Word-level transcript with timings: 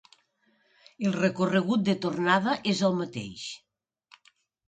El 1.09 1.13
recorregut 1.17 1.83
de 1.91 1.95
tornada 2.07 2.55
és 2.73 2.81
el 2.89 2.97
mateix. 3.01 3.43